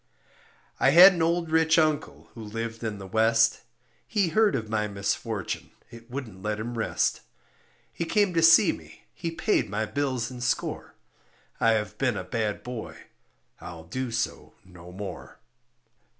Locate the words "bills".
9.85-10.31